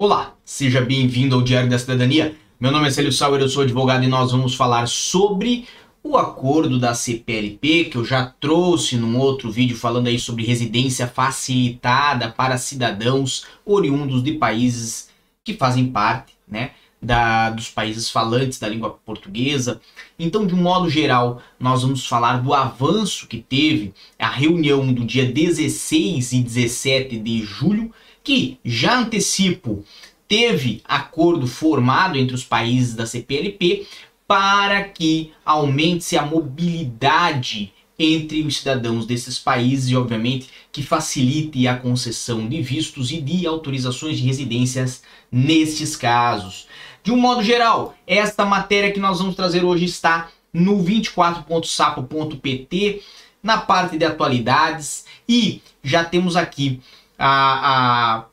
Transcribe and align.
Olá, 0.00 0.36
seja 0.44 0.80
bem-vindo 0.80 1.34
ao 1.34 1.42
Diário 1.42 1.68
da 1.68 1.76
Cidadania. 1.76 2.36
Meu 2.60 2.70
nome 2.70 2.86
é 2.86 2.90
Célio 2.92 3.10
Sauer, 3.10 3.40
eu 3.40 3.48
sou 3.48 3.64
advogado 3.64 4.04
e 4.04 4.06
nós 4.06 4.30
vamos 4.30 4.54
falar 4.54 4.86
sobre 4.86 5.66
o 6.04 6.16
acordo 6.16 6.78
da 6.78 6.94
CPLP, 6.94 7.86
que 7.86 7.96
eu 7.96 8.04
já 8.04 8.24
trouxe 8.24 8.96
num 8.96 9.18
outro 9.18 9.50
vídeo 9.50 9.76
falando 9.76 10.06
aí 10.06 10.16
sobre 10.16 10.44
residência 10.44 11.08
facilitada 11.08 12.30
para 12.30 12.56
cidadãos 12.58 13.44
oriundos 13.66 14.22
de 14.22 14.34
países 14.34 15.10
que 15.42 15.54
fazem 15.54 15.90
parte, 15.90 16.34
né, 16.46 16.70
da, 17.02 17.50
dos 17.50 17.68
países 17.68 18.08
falantes 18.08 18.60
da 18.60 18.68
língua 18.68 18.90
portuguesa. 19.04 19.80
Então, 20.16 20.46
de 20.46 20.54
um 20.54 20.62
modo 20.62 20.88
geral, 20.88 21.42
nós 21.58 21.82
vamos 21.82 22.06
falar 22.06 22.36
do 22.36 22.54
avanço 22.54 23.26
que 23.26 23.38
teve 23.38 23.92
a 24.16 24.28
reunião 24.28 24.92
do 24.92 25.04
dia 25.04 25.26
16 25.26 26.34
e 26.34 26.40
17 26.40 27.18
de 27.18 27.42
julho, 27.42 27.92
que 28.28 28.60
já 28.62 28.98
antecipo 28.98 29.82
teve 30.28 30.82
acordo 30.84 31.46
formado 31.46 32.18
entre 32.18 32.34
os 32.34 32.44
países 32.44 32.94
da 32.94 33.06
CPLP 33.06 33.86
para 34.26 34.84
que 34.84 35.32
aumente-se 35.46 36.18
a 36.18 36.26
mobilidade 36.26 37.72
entre 37.98 38.42
os 38.42 38.58
cidadãos 38.58 39.06
desses 39.06 39.38
países 39.38 39.88
e, 39.88 39.96
obviamente, 39.96 40.50
que 40.70 40.82
facilite 40.82 41.66
a 41.66 41.78
concessão 41.78 42.46
de 42.46 42.60
vistos 42.60 43.10
e 43.10 43.18
de 43.18 43.46
autorizações 43.46 44.18
de 44.18 44.26
residências 44.26 45.02
nestes 45.32 45.96
casos. 45.96 46.66
De 47.02 47.10
um 47.10 47.16
modo 47.16 47.42
geral, 47.42 47.96
esta 48.06 48.44
matéria 48.44 48.92
que 48.92 49.00
nós 49.00 49.20
vamos 49.20 49.36
trazer 49.36 49.64
hoje 49.64 49.86
está 49.86 50.28
no 50.52 50.84
24.sapo.pt, 50.84 53.02
na 53.42 53.56
parte 53.56 53.96
de 53.96 54.04
atualidades, 54.04 55.06
e 55.26 55.62
já 55.82 56.04
temos 56.04 56.36
aqui 56.36 56.82
a, 57.18 58.18
a 58.18 58.24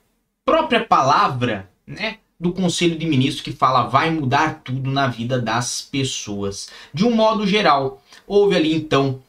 própria 0.45 0.85
palavra 0.85 1.69
né, 1.87 2.17
do 2.39 2.53
Conselho 2.53 2.97
de 2.97 3.05
Ministros 3.05 3.41
que 3.41 3.51
fala 3.51 3.87
vai 3.87 4.11
mudar 4.11 4.61
tudo 4.63 4.91
na 4.91 5.07
vida 5.07 5.41
das 5.41 5.81
pessoas. 5.81 6.69
De 6.93 7.03
um 7.03 7.15
modo 7.15 7.47
geral, 7.47 8.01
houve 8.27 8.55
ali 8.55 8.75
então 8.75 9.21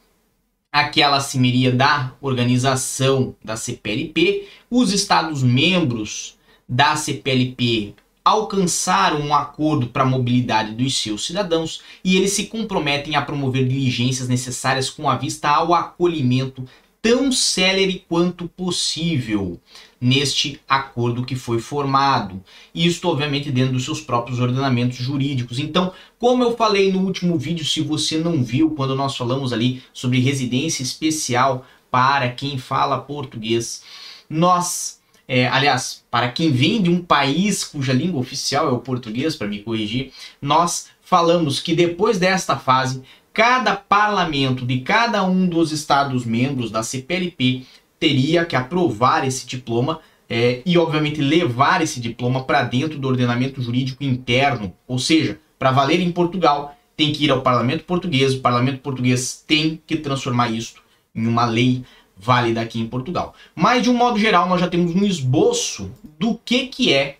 aquela 0.71 1.19
cimeria 1.19 1.71
da 1.71 2.11
organização 2.21 3.35
da 3.43 3.57
CPLP, 3.57 4.47
os 4.69 4.93
Estados 4.93 5.41
membros 5.41 6.37
da 6.69 6.95
CPLP 6.95 7.95
alcançaram 8.23 9.21
um 9.21 9.33
acordo 9.33 9.87
para 9.87 10.03
a 10.03 10.05
mobilidade 10.05 10.73
dos 10.73 11.01
seus 11.01 11.25
cidadãos 11.25 11.81
e 12.03 12.17
eles 12.17 12.33
se 12.33 12.47
comprometem 12.47 13.15
a 13.15 13.21
promover 13.21 13.65
diligências 13.65 14.27
necessárias 14.27 14.89
com 14.89 15.09
a 15.09 15.15
vista 15.15 15.47
ao 15.47 15.73
acolhimento 15.73 16.67
tão 17.07 17.31
célere 17.31 18.03
quanto 18.09 18.49
possível 18.49 19.61
neste 19.99 20.59
acordo 20.67 21.23
que 21.23 21.37
foi 21.37 21.57
formado. 21.57 22.43
Isto, 22.75 23.07
obviamente, 23.07 23.49
dentro 23.49 23.71
dos 23.71 23.85
seus 23.85 24.01
próprios 24.01 24.41
ordenamentos 24.41 24.97
jurídicos. 24.97 25.57
Então, 25.57 25.93
como 26.19 26.43
eu 26.43 26.57
falei 26.57 26.91
no 26.91 26.99
último 26.99 27.37
vídeo, 27.37 27.63
se 27.63 27.79
você 27.79 28.17
não 28.17 28.43
viu, 28.43 28.71
quando 28.71 28.93
nós 28.93 29.15
falamos 29.15 29.53
ali 29.53 29.81
sobre 29.93 30.19
residência 30.19 30.83
especial 30.83 31.65
para 31.89 32.29
quem 32.29 32.57
fala 32.57 32.99
português, 32.99 33.83
nós, 34.29 34.99
é, 35.29 35.47
aliás, 35.47 36.03
para 36.11 36.29
quem 36.29 36.51
vem 36.51 36.81
de 36.81 36.89
um 36.89 37.01
país 37.01 37.63
cuja 37.63 37.93
língua 37.93 38.19
oficial 38.19 38.67
é 38.67 38.71
o 38.71 38.79
português, 38.79 39.33
para 39.33 39.47
me 39.47 39.63
corrigir, 39.63 40.11
nós 40.41 40.87
falamos 41.01 41.61
que 41.61 41.73
depois 41.73 42.19
desta 42.19 42.57
fase 42.57 43.01
cada 43.37 43.75
parlamento 43.75 44.65
de 44.65 44.79
cada 44.79 45.23
um 45.23 45.47
dos 45.47 45.71
estados 45.71 46.25
membros 46.25 46.71
da 46.71 46.81
CPLP 46.81 47.67
teria 47.99 48.43
que 48.43 48.55
aprovar 48.55 49.27
esse 49.27 49.45
diploma 49.45 49.99
é, 50.27 50.63
e, 50.65 50.75
obviamente, 50.75 51.21
levar 51.21 51.83
esse 51.83 51.99
diploma 51.99 52.45
para 52.45 52.63
dentro 52.63 52.97
do 52.97 53.07
ordenamento 53.07 53.61
jurídico 53.61 54.03
interno. 54.03 54.73
Ou 54.87 54.97
seja, 54.97 55.39
para 55.59 55.69
valer 55.69 55.99
em 55.99 56.11
Portugal, 56.11 56.75
tem 56.95 57.13
que 57.13 57.25
ir 57.25 57.29
ao 57.29 57.43
parlamento 57.43 57.83
português, 57.83 58.33
o 58.33 58.39
parlamento 58.39 58.79
português 58.79 59.43
tem 59.45 59.79
que 59.85 59.97
transformar 59.97 60.49
isso 60.49 60.81
em 61.13 61.27
uma 61.27 61.45
lei 61.45 61.85
válida 62.17 62.61
aqui 62.61 62.79
em 62.79 62.87
Portugal. 62.87 63.35
Mas, 63.53 63.83
de 63.83 63.91
um 63.91 63.93
modo 63.93 64.17
geral, 64.17 64.49
nós 64.49 64.59
já 64.59 64.67
temos 64.67 64.95
um 64.95 65.05
esboço 65.05 65.91
do 66.17 66.39
que, 66.43 66.65
que 66.69 66.91
é 66.91 67.17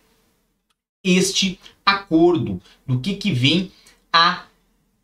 este 1.04 1.60
acordo, 1.86 2.60
do 2.88 3.00
que, 3.00 3.14
que 3.14 3.32
vem 3.32 3.72
a 4.12 4.48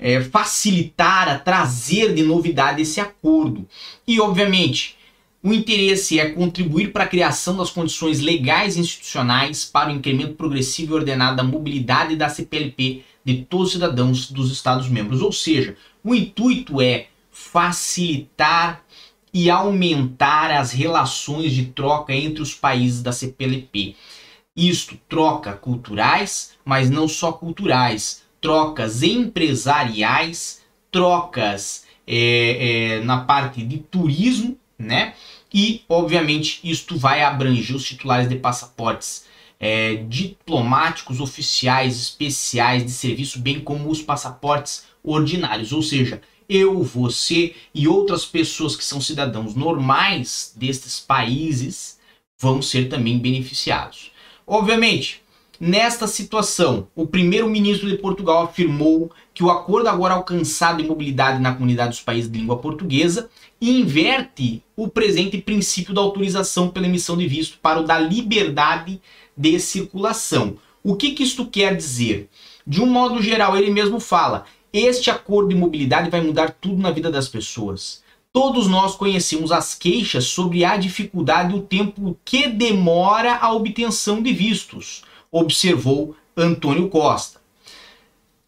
é, 0.03 0.19
facilitar, 0.21 1.29
a 1.29 1.39
trazer 1.39 2.13
de 2.13 2.23
novidade 2.23 2.81
esse 2.81 2.99
acordo. 2.99 3.65
E, 4.05 4.19
obviamente, 4.19 4.97
o 5.41 5.53
interesse 5.53 6.19
é 6.19 6.29
contribuir 6.29 6.91
para 6.91 7.05
a 7.05 7.07
criação 7.07 7.55
das 7.55 7.69
condições 7.69 8.19
legais 8.19 8.75
e 8.75 8.81
institucionais 8.81 9.63
para 9.63 9.89
o 9.89 9.95
incremento 9.95 10.33
progressivo 10.33 10.91
e 10.91 10.95
ordenado 10.95 11.37
da 11.37 11.43
mobilidade 11.43 12.17
da 12.17 12.27
CPLP 12.27 13.05
de 13.23 13.45
todos 13.45 13.67
os 13.67 13.73
cidadãos 13.73 14.29
dos 14.29 14.51
Estados-membros. 14.51 15.21
Ou 15.21 15.31
seja, 15.31 15.77
o 16.03 16.13
intuito 16.13 16.81
é 16.81 17.07
facilitar 17.31 18.83
e 19.33 19.49
aumentar 19.49 20.51
as 20.51 20.73
relações 20.73 21.53
de 21.53 21.67
troca 21.67 22.13
entre 22.13 22.41
os 22.41 22.53
países 22.53 23.01
da 23.01 23.13
CPLP. 23.13 23.95
Isto, 24.53 24.99
troca 25.07 25.53
culturais, 25.53 26.51
mas 26.65 26.89
não 26.89 27.07
só 27.07 27.31
culturais, 27.31 28.22
trocas 28.43 29.01
empresariais, 29.01 30.61
trocas 30.91 31.85
é, 32.05 32.97
é, 32.97 33.03
na 33.03 33.21
parte 33.21 33.63
de 33.63 33.77
turismo, 33.77 34.57
né? 34.77 35.13
E, 35.51 35.81
obviamente, 35.87 36.59
isto 36.61 36.97
vai 36.97 37.23
abranger 37.23 37.73
os 37.73 37.85
titulares 37.85 38.27
de 38.27 38.35
passaportes 38.35 39.25
é, 39.57 39.95
diplomáticos, 39.95 41.21
oficiais, 41.21 41.97
especiais 41.97 42.83
de 42.83 42.91
serviço, 42.91 43.39
bem 43.39 43.61
como 43.61 43.89
os 43.89 44.01
passaportes 44.01 44.83
ordinários. 45.01 45.71
Ou 45.71 45.81
seja, 45.81 46.21
eu, 46.49 46.83
você 46.83 47.55
e 47.73 47.87
outras 47.87 48.25
pessoas 48.25 48.75
que 48.75 48.83
são 48.83 48.99
cidadãos 48.99 49.55
normais 49.55 50.53
destes 50.57 50.99
países 50.99 51.97
vão 52.37 52.61
ser 52.61 52.89
também 52.89 53.17
beneficiados. 53.19 54.11
Obviamente, 54.45 55.22
Nesta 55.65 56.07
situação, 56.07 56.89
o 56.93 57.07
primeiro-ministro 57.07 57.87
de 57.87 57.97
Portugal 57.97 58.43
afirmou 58.43 59.09
que 59.33 59.41
o 59.45 59.49
acordo 59.49 59.87
agora 59.87 60.13
alcançado 60.13 60.81
em 60.81 60.85
mobilidade 60.85 61.41
na 61.41 61.53
comunidade 61.53 61.91
dos 61.91 62.01
países 62.01 62.29
de 62.29 62.37
língua 62.37 62.57
portuguesa 62.57 63.29
inverte 63.61 64.61
o 64.75 64.89
presente 64.89 65.37
princípio 65.37 65.93
da 65.93 66.01
autorização 66.01 66.67
pela 66.67 66.85
emissão 66.85 67.15
de 67.15 67.25
visto 67.25 67.59
para 67.59 67.79
o 67.79 67.85
da 67.85 67.97
liberdade 67.97 69.01
de 69.37 69.57
circulação. 69.57 70.57
O 70.83 70.97
que, 70.97 71.11
que 71.11 71.23
isto 71.23 71.45
quer 71.45 71.77
dizer? 71.77 72.27
De 72.67 72.81
um 72.81 72.85
modo 72.85 73.21
geral, 73.21 73.55
ele 73.55 73.71
mesmo 73.71 74.01
fala: 74.01 74.43
este 74.73 75.09
acordo 75.09 75.47
de 75.47 75.55
mobilidade 75.55 76.09
vai 76.09 76.19
mudar 76.19 76.57
tudo 76.59 76.81
na 76.81 76.91
vida 76.91 77.09
das 77.09 77.29
pessoas. 77.29 78.03
Todos 78.33 78.67
nós 78.67 78.97
conhecemos 78.97 79.49
as 79.49 79.73
queixas 79.73 80.25
sobre 80.25 80.65
a 80.65 80.75
dificuldade 80.75 81.55
e 81.55 81.57
o 81.57 81.61
tempo 81.61 82.19
que 82.25 82.49
demora 82.49 83.37
a 83.37 83.53
obtenção 83.53 84.21
de 84.21 84.33
vistos 84.33 85.03
observou 85.33 86.15
Antônio 86.37 86.87
Costa. 86.87 87.41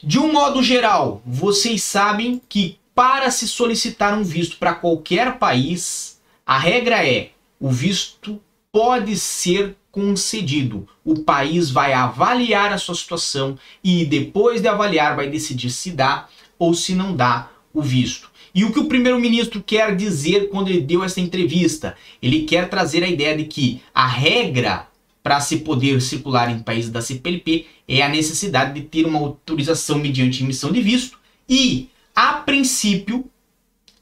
De 0.02 0.20
um 0.20 0.32
modo 0.32 0.62
geral, 0.62 1.22
vocês 1.26 1.84
sabem 1.84 2.40
que 2.48 2.78
para 2.94 3.32
se 3.32 3.48
solicitar 3.48 4.18
um 4.18 4.24
visto 4.24 4.58
para 4.58 4.76
qualquer 4.76 5.40
país, 5.40 6.22
a 6.46 6.58
regra 6.58 7.06
é: 7.06 7.32
o 7.60 7.70
visto 7.70 8.40
pode 8.72 9.18
ser 9.18 9.76
concedido. 9.92 10.88
O 11.04 11.20
país 11.20 11.72
vai 11.72 11.92
avaliar 11.94 12.72
a 12.72 12.78
sua 12.78 12.94
situação 12.94 13.58
e 13.84 14.06
depois 14.06 14.62
de 14.62 14.68
avaliar 14.68 15.16
vai 15.16 15.30
decidir 15.30 15.72
se 15.72 15.92
dá 15.92 16.28
ou 16.60 16.74
se 16.74 16.94
não 16.94 17.16
dá 17.16 17.50
o 17.74 17.82
visto. 17.82 18.30
E 18.54 18.64
o 18.64 18.72
que 18.72 18.80
o 18.80 18.88
primeiro-ministro 18.88 19.62
quer 19.62 19.96
dizer 19.96 20.50
quando 20.50 20.70
ele 20.70 20.82
deu 20.82 21.04
essa 21.04 21.20
entrevista? 21.20 21.96
Ele 22.22 22.44
quer 22.44 22.70
trazer 22.70 23.04
a 23.04 23.08
ideia 23.08 23.36
de 23.36 23.46
que 23.46 23.82
a 23.94 24.08
regra 24.08 24.88
para 25.26 25.40
se 25.40 25.58
poder 25.58 26.04
circular 26.04 26.52
em 26.52 26.60
países 26.60 26.92
da 26.92 27.02
CPLP 27.02 27.66
é 27.88 28.04
a 28.04 28.08
necessidade 28.08 28.80
de 28.80 28.86
ter 28.86 29.08
uma 29.08 29.18
autorização 29.18 29.98
mediante 29.98 30.44
emissão 30.44 30.72
de 30.72 30.80
visto 30.80 31.18
e, 31.50 31.90
a 32.16 32.34
princípio, 32.34 33.26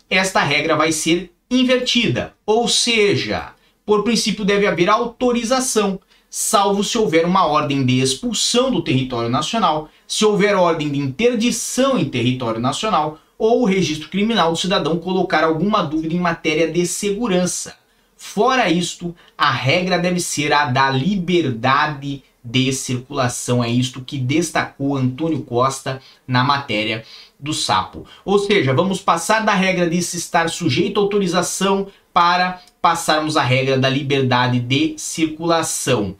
esta 0.09 0.43
regra 0.43 0.75
vai 0.75 0.91
ser 0.91 1.31
invertida, 1.49 2.33
ou 2.45 2.67
seja, 2.67 3.53
por 3.85 4.03
princípio 4.03 4.43
deve 4.43 4.67
haver 4.67 4.89
autorização, 4.89 5.97
salvo 6.29 6.83
se 6.83 6.97
houver 6.97 7.25
uma 7.25 7.45
ordem 7.45 7.85
de 7.85 8.01
expulsão 8.01 8.69
do 8.69 8.81
território 8.81 9.29
nacional, 9.29 9.89
se 10.05 10.25
houver 10.25 10.57
ordem 10.57 10.91
de 10.91 10.99
interdição 10.99 11.97
em 11.97 12.03
território 12.03 12.59
nacional 12.59 13.17
ou 13.37 13.61
o 13.61 13.65
registro 13.65 14.09
criminal 14.09 14.51
do 14.51 14.57
cidadão 14.57 14.99
colocar 14.99 15.45
alguma 15.45 15.83
dúvida 15.83 16.15
em 16.15 16.19
matéria 16.19 16.69
de 16.69 16.85
segurança. 16.85 17.81
Fora 18.25 18.69
isto, 18.69 19.13
a 19.37 19.51
regra 19.51 19.99
deve 19.99 20.19
ser 20.19 20.53
a 20.53 20.65
da 20.65 20.89
liberdade 20.89 22.23
de 22.43 22.71
circulação. 22.71 23.61
É 23.61 23.69
isto 23.69 24.01
que 24.01 24.17
destacou 24.17 24.95
Antônio 24.95 25.43
Costa 25.43 26.01
na 26.25 26.41
matéria 26.41 27.03
do 27.37 27.53
sapo. 27.53 28.07
Ou 28.23 28.39
seja, 28.39 28.73
vamos 28.73 29.01
passar 29.01 29.45
da 29.45 29.53
regra 29.53 29.89
de 29.89 30.01
se 30.01 30.17
estar 30.17 30.49
sujeito 30.49 30.99
à 30.99 31.03
autorização 31.03 31.91
para 32.13 32.61
passarmos 32.81 33.35
a 33.35 33.43
regra 33.43 33.77
da 33.77 33.89
liberdade 33.89 34.59
de 34.59 34.97
circulação. 34.97 36.15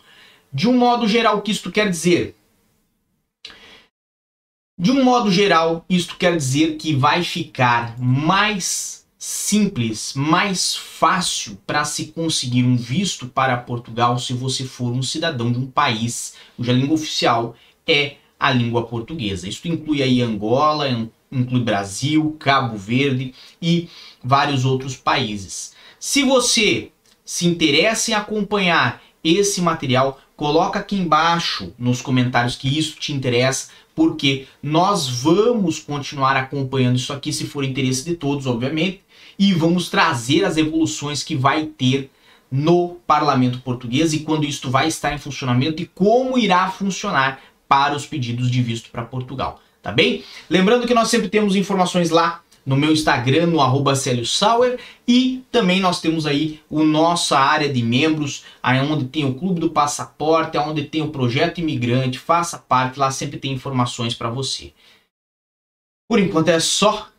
De 0.52 0.68
um 0.68 0.78
modo 0.78 1.08
geral, 1.08 1.38
o 1.38 1.42
que 1.42 1.52
isto 1.52 1.72
quer 1.72 1.90
dizer? 1.90 2.36
De 4.78 4.92
um 4.92 5.04
modo 5.04 5.32
geral, 5.32 5.86
isto 5.90 6.18
quer 6.18 6.36
dizer 6.36 6.76
que 6.76 6.94
vai 6.94 7.24
ficar 7.24 7.98
mais 7.98 9.03
simples, 9.25 10.12
mais 10.18 10.75
fácil 10.75 11.58
para 11.66 11.86
se 11.86 12.08
conseguir 12.08 12.66
um 12.66 12.75
visto 12.75 13.25
para 13.25 13.56
Portugal 13.56 14.20
se 14.20 14.34
você 14.34 14.66
for 14.66 14.92
um 14.92 15.02
cidadão 15.02 15.50
de 15.50 15.58
um 15.58 15.66
país 15.66 16.34
cuja 16.58 16.74
língua 16.74 16.96
oficial 16.96 17.56
é 17.88 18.18
a 18.38 18.52
língua 18.52 18.86
portuguesa. 18.86 19.48
Isso 19.48 19.66
inclui 19.66 20.04
aí 20.04 20.22
Angola, 20.22 20.90
inclui 21.31 21.62
Brasil, 21.62 22.36
Cabo 22.38 22.75
Verde 22.75 23.34
e 23.62 23.88
vários 24.22 24.66
outros 24.66 24.98
países. 24.98 25.72
Se 25.98 26.24
você 26.24 26.92
se 27.24 27.48
interessa 27.48 28.12
em 28.12 28.16
acompanhar 28.16 29.02
esse 29.24 29.62
material, 29.62 30.19
coloca 30.36 30.80
aqui 30.80 30.98
embaixo 30.98 31.74
nos 31.80 32.02
comentários 32.02 32.58
que 32.58 32.78
isso 32.78 33.00
te 33.00 33.14
interessa, 33.14 33.69
porque 33.96 34.48
nós 34.62 35.08
vamos 35.08 35.80
continuar 35.80 36.36
acompanhando 36.36 36.98
isso 36.98 37.14
aqui 37.14 37.31
se 37.31 37.46
for 37.46 37.64
interesse 37.64 38.04
de 38.04 38.16
todos, 38.16 38.46
obviamente, 38.46 39.02
e 39.38 39.53
vamos 39.53 39.89
trazer 39.89 40.45
as 40.45 40.57
evoluções 40.57 41.24
que 41.24 41.35
vai 41.35 41.65
ter 41.65 42.09
no 42.51 42.97
parlamento 43.07 43.59
português 43.59 44.13
e 44.13 44.19
quando 44.19 44.45
isto 44.45 44.69
vai 44.69 44.88
estar 44.88 45.13
em 45.13 45.18
funcionamento 45.18 45.81
e 45.81 45.88
como 45.88 46.38
irá 46.38 46.69
funcionar 46.69 47.41
para 47.68 47.95
os 47.95 48.06
pedidos 48.06 48.51
de 48.51 48.62
visto 48.62 48.91
para 48.91 49.03
Portugal, 49.03 49.59
tá 49.81 49.91
bem? 49.91 50.24
Lembrando 50.50 50.85
que 50.85 50.94
nós 50.94 51.09
sempre 51.09 51.30
temos 51.30 51.56
informações 51.56 52.12
lá 52.12 52.44
no 52.65 52.77
meu 52.77 52.91
Instagram, 52.91 53.47
no 53.47 53.59
arroba 53.59 53.94
Sauer, 53.95 54.80
e 55.07 55.44
também 55.51 55.80
nós 55.80 56.00
temos 56.00 56.25
aí 56.25 56.62
o 56.69 56.83
nossa 56.83 57.38
área 57.38 57.71
de 57.71 57.83
membros, 57.83 58.45
onde 58.89 59.06
tem 59.06 59.25
o 59.25 59.33
Clube 59.33 59.59
do 59.59 59.69
Passaporte, 59.69 60.57
onde 60.57 60.83
tem 60.83 61.01
o 61.01 61.09
Projeto 61.09 61.59
Imigrante, 61.59 62.19
faça 62.19 62.57
parte, 62.57 63.00
lá 63.00 63.12
sempre 63.12 63.38
tem 63.38 63.51
informações 63.51 64.13
para 64.13 64.30
você. 64.30 64.71
Por 66.09 66.19
enquanto 66.19 66.50
é 66.50 66.59
só. 66.59 67.09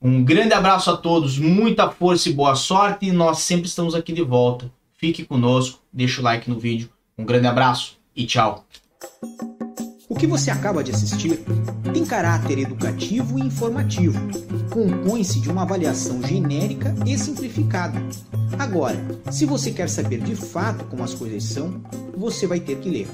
Um 0.00 0.22
grande 0.22 0.52
abraço 0.52 0.90
a 0.90 0.96
todos, 0.96 1.38
muita 1.38 1.90
força 1.90 2.28
e 2.28 2.32
boa 2.32 2.54
sorte, 2.54 3.06
e 3.06 3.12
nós 3.12 3.38
sempre 3.38 3.66
estamos 3.66 3.94
aqui 3.94 4.12
de 4.12 4.22
volta. 4.22 4.70
Fique 4.92 5.24
conosco, 5.24 5.80
deixa 5.90 6.20
o 6.20 6.24
like 6.24 6.50
no 6.50 6.58
vídeo. 6.58 6.90
Um 7.16 7.24
grande 7.24 7.46
abraço 7.46 7.98
e 8.14 8.26
tchau. 8.26 8.66
O 10.06 10.14
que 10.14 10.26
você 10.26 10.50
acaba 10.50 10.84
de 10.84 10.90
assistir 10.90 11.40
tem 11.94 12.04
caráter 12.04 12.58
educativo 12.58 13.38
e 13.38 13.42
informativo. 13.42 14.20
Compõe-se 14.70 15.40
de 15.40 15.50
uma 15.50 15.62
avaliação 15.62 16.22
genérica 16.22 16.94
e 17.06 17.16
simplificada. 17.16 17.98
Agora, 18.58 19.02
se 19.30 19.46
você 19.46 19.70
quer 19.70 19.88
saber 19.88 20.20
de 20.20 20.36
fato 20.36 20.84
como 20.84 21.02
as 21.02 21.14
coisas 21.14 21.42
são, 21.42 21.80
você 22.14 22.46
vai 22.46 22.60
ter 22.60 22.78
que 22.80 22.90
ler. 22.90 23.08